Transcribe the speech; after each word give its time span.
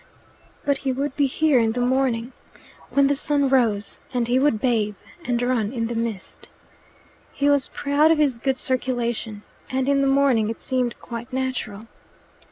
But 0.65 0.79
he 0.79 0.91
would 0.91 1.15
be 1.15 1.27
here 1.27 1.59
in 1.59 1.73
the 1.73 1.79
morning 1.79 2.33
when 2.89 3.05
the 3.05 3.13
sun 3.13 3.49
rose, 3.49 3.99
and 4.15 4.27
he 4.27 4.39
would 4.39 4.59
bathe, 4.59 4.95
and 5.25 5.39
run 5.39 5.71
in 5.71 5.85
the 5.85 5.93
mist. 5.95 6.47
He 7.31 7.47
was 7.49 7.67
proud 7.67 8.09
of 8.09 8.17
his 8.17 8.39
good 8.39 8.57
circulation, 8.57 9.43
and 9.69 9.87
in 9.87 10.01
the 10.01 10.07
morning 10.07 10.49
it 10.49 10.59
seemed 10.59 10.99
quite 10.99 11.31
natural. 11.31 11.85